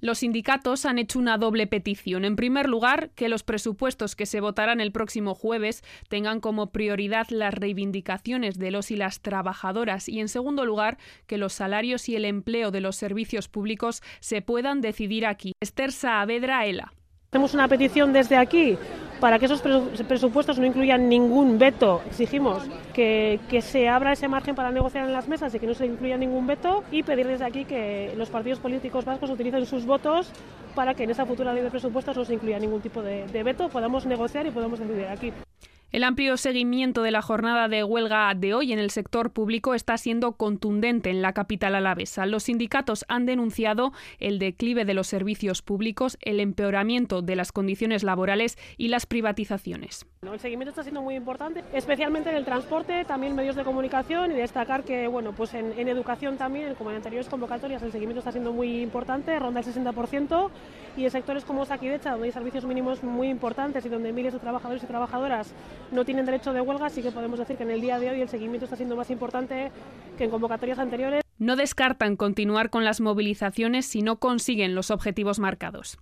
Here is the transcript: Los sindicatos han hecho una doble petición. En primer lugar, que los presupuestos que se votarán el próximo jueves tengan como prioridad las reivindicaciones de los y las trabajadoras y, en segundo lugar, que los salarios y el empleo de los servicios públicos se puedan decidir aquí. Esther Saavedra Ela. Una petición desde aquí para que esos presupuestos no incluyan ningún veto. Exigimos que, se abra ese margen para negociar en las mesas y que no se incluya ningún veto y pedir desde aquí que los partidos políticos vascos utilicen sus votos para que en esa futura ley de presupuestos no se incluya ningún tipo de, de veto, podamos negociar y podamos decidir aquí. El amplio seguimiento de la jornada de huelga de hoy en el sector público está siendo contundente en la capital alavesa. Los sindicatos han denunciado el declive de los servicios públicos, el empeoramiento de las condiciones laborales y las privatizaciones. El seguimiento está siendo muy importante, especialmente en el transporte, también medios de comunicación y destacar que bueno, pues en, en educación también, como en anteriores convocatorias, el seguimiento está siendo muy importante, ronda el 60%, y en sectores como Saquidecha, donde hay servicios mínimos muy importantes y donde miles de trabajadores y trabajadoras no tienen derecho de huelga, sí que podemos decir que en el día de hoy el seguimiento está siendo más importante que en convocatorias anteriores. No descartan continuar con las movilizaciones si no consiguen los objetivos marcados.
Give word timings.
Los 0.00 0.18
sindicatos 0.18 0.86
han 0.86 0.98
hecho 0.98 1.18
una 1.18 1.38
doble 1.38 1.66
petición. 1.66 2.24
En 2.24 2.36
primer 2.36 2.68
lugar, 2.68 3.10
que 3.16 3.28
los 3.28 3.42
presupuestos 3.42 4.14
que 4.14 4.26
se 4.26 4.40
votarán 4.40 4.80
el 4.80 4.92
próximo 4.92 5.34
jueves 5.34 5.82
tengan 6.08 6.40
como 6.40 6.70
prioridad 6.70 7.26
las 7.30 7.52
reivindicaciones 7.52 8.58
de 8.58 8.70
los 8.70 8.90
y 8.90 8.96
las 8.96 9.20
trabajadoras 9.20 10.08
y, 10.08 10.20
en 10.20 10.28
segundo 10.28 10.64
lugar, 10.64 10.98
que 11.26 11.38
los 11.38 11.52
salarios 11.52 12.08
y 12.08 12.16
el 12.16 12.24
empleo 12.24 12.70
de 12.70 12.80
los 12.80 12.96
servicios 12.96 13.48
públicos 13.48 14.02
se 14.20 14.40
puedan 14.40 14.80
decidir 14.80 15.26
aquí. 15.26 15.52
Esther 15.60 15.90
Saavedra 15.90 16.64
Ela. 16.66 16.92
Una 17.52 17.68
petición 17.68 18.12
desde 18.12 18.36
aquí 18.36 18.78
para 19.20 19.38
que 19.38 19.46
esos 19.46 19.62
presupuestos 20.06 20.58
no 20.58 20.66
incluyan 20.66 21.08
ningún 21.08 21.58
veto. 21.58 22.02
Exigimos 22.06 22.62
que, 22.94 23.38
se 23.60 23.88
abra 23.88 24.12
ese 24.12 24.28
margen 24.28 24.54
para 24.54 24.70
negociar 24.70 25.04
en 25.04 25.12
las 25.12 25.28
mesas 25.28 25.54
y 25.54 25.58
que 25.58 25.66
no 25.66 25.74
se 25.74 25.86
incluya 25.86 26.16
ningún 26.16 26.46
veto 26.46 26.84
y 26.90 27.02
pedir 27.02 27.26
desde 27.26 27.44
aquí 27.44 27.64
que 27.64 28.14
los 28.16 28.30
partidos 28.30 28.58
políticos 28.58 29.04
vascos 29.04 29.30
utilicen 29.30 29.66
sus 29.66 29.84
votos 29.84 30.30
para 30.74 30.94
que 30.94 31.04
en 31.04 31.10
esa 31.10 31.26
futura 31.26 31.52
ley 31.52 31.62
de 31.62 31.70
presupuestos 31.70 32.16
no 32.16 32.24
se 32.24 32.34
incluya 32.34 32.58
ningún 32.58 32.80
tipo 32.80 33.02
de, 33.02 33.26
de 33.26 33.42
veto, 33.42 33.68
podamos 33.68 34.06
negociar 34.06 34.46
y 34.46 34.50
podamos 34.50 34.78
decidir 34.78 35.06
aquí. 35.06 35.32
El 35.90 36.04
amplio 36.04 36.36
seguimiento 36.36 37.02
de 37.02 37.10
la 37.10 37.22
jornada 37.22 37.66
de 37.66 37.82
huelga 37.82 38.34
de 38.36 38.52
hoy 38.52 38.74
en 38.74 38.78
el 38.78 38.90
sector 38.90 39.30
público 39.30 39.72
está 39.72 39.96
siendo 39.96 40.32
contundente 40.32 41.08
en 41.08 41.22
la 41.22 41.32
capital 41.32 41.74
alavesa. 41.74 42.26
Los 42.26 42.42
sindicatos 42.42 43.06
han 43.08 43.24
denunciado 43.24 43.94
el 44.18 44.38
declive 44.38 44.84
de 44.84 44.92
los 44.92 45.06
servicios 45.06 45.62
públicos, 45.62 46.18
el 46.20 46.40
empeoramiento 46.40 47.22
de 47.22 47.36
las 47.36 47.52
condiciones 47.52 48.02
laborales 48.02 48.58
y 48.76 48.88
las 48.88 49.06
privatizaciones. 49.06 50.04
El 50.20 50.38
seguimiento 50.38 50.70
está 50.70 50.82
siendo 50.82 51.00
muy 51.00 51.14
importante, 51.14 51.64
especialmente 51.72 52.28
en 52.28 52.36
el 52.36 52.44
transporte, 52.44 53.06
también 53.06 53.34
medios 53.34 53.56
de 53.56 53.64
comunicación 53.64 54.30
y 54.32 54.34
destacar 54.34 54.84
que 54.84 55.08
bueno, 55.08 55.32
pues 55.32 55.54
en, 55.54 55.72
en 55.78 55.88
educación 55.88 56.36
también, 56.36 56.74
como 56.74 56.90
en 56.90 56.96
anteriores 56.96 57.30
convocatorias, 57.30 57.82
el 57.82 57.92
seguimiento 57.92 58.18
está 58.18 58.32
siendo 58.32 58.52
muy 58.52 58.82
importante, 58.82 59.38
ronda 59.38 59.60
el 59.60 59.66
60%, 59.66 60.50
y 60.98 61.04
en 61.04 61.10
sectores 61.10 61.44
como 61.44 61.64
Saquidecha, 61.64 62.10
donde 62.10 62.26
hay 62.26 62.32
servicios 62.32 62.66
mínimos 62.66 63.02
muy 63.02 63.28
importantes 63.28 63.86
y 63.86 63.88
donde 63.88 64.12
miles 64.12 64.34
de 64.34 64.38
trabajadores 64.38 64.82
y 64.82 64.86
trabajadoras 64.86 65.54
no 65.92 66.04
tienen 66.04 66.26
derecho 66.26 66.52
de 66.52 66.60
huelga, 66.60 66.88
sí 66.90 67.02
que 67.02 67.10
podemos 67.10 67.38
decir 67.38 67.56
que 67.56 67.62
en 67.62 67.70
el 67.70 67.80
día 67.80 67.98
de 67.98 68.10
hoy 68.10 68.20
el 68.20 68.28
seguimiento 68.28 68.64
está 68.64 68.76
siendo 68.76 68.96
más 68.96 69.10
importante 69.10 69.70
que 70.16 70.24
en 70.24 70.30
convocatorias 70.30 70.78
anteriores. 70.78 71.22
No 71.38 71.56
descartan 71.56 72.16
continuar 72.16 72.70
con 72.70 72.84
las 72.84 73.00
movilizaciones 73.00 73.86
si 73.86 74.02
no 74.02 74.18
consiguen 74.18 74.74
los 74.74 74.90
objetivos 74.90 75.38
marcados. 75.38 75.98